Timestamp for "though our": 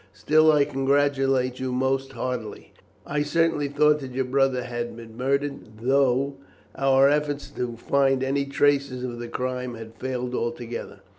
5.79-7.07